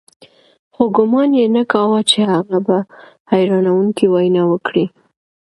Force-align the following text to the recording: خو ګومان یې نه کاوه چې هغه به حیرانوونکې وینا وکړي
خو 0.73 0.83
ګومان 0.95 1.29
یې 1.39 1.45
نه 1.55 1.63
کاوه 1.71 1.99
چې 2.11 2.19
هغه 2.31 2.57
به 2.67 2.77
حیرانوونکې 3.31 4.05
وینا 4.13 4.43
وکړي 4.51 4.85